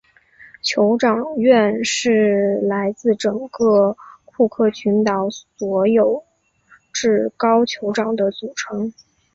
[0.63, 6.23] 酋长院是来自整个库克群岛所有
[6.91, 8.91] 至高酋长的组成。